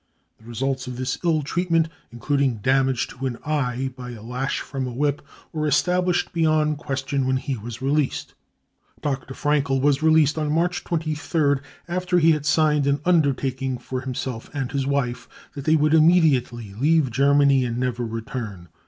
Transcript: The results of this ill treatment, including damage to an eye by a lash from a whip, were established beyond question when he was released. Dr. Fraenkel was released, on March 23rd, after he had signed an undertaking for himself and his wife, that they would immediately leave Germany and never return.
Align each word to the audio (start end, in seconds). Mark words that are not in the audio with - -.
The 0.39 0.45
results 0.47 0.87
of 0.87 0.97
this 0.97 1.19
ill 1.23 1.43
treatment, 1.43 1.87
including 2.11 2.55
damage 2.55 3.07
to 3.09 3.27
an 3.27 3.37
eye 3.45 3.93
by 3.95 4.09
a 4.13 4.23
lash 4.23 4.59
from 4.61 4.87
a 4.87 4.91
whip, 4.91 5.21
were 5.53 5.67
established 5.67 6.33
beyond 6.33 6.79
question 6.79 7.27
when 7.27 7.37
he 7.37 7.55
was 7.55 7.83
released. 7.83 8.33
Dr. 9.01 9.35
Fraenkel 9.35 9.79
was 9.79 10.01
released, 10.01 10.39
on 10.39 10.51
March 10.51 10.83
23rd, 10.83 11.59
after 11.87 12.17
he 12.17 12.31
had 12.31 12.47
signed 12.47 12.87
an 12.87 12.99
undertaking 13.05 13.77
for 13.77 14.01
himself 14.01 14.49
and 14.55 14.71
his 14.71 14.87
wife, 14.87 15.29
that 15.53 15.65
they 15.65 15.75
would 15.75 15.93
immediately 15.93 16.73
leave 16.73 17.11
Germany 17.11 17.63
and 17.63 17.77
never 17.77 18.03
return. 18.03 18.69